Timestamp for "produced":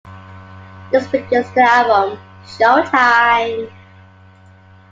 1.07-1.53